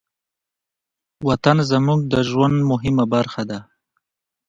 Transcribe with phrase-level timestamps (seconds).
[1.27, 3.59] وطن زموږ د ژوند مهمه برخه ده.